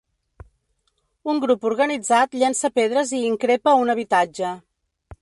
Un 1.33 1.43
grup 1.43 1.69
organitzat 1.71 2.35
llença 2.41 2.75
pedres 2.81 3.15
i 3.19 3.23
increpa 3.33 3.79
un 3.87 3.97
habitatge. 3.99 4.61